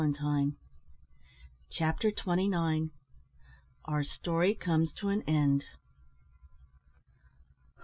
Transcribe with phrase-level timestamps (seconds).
[1.69, 2.89] CHAPTER TWENTY NINE.
[3.85, 5.63] OUR STORY COMES TO AN END.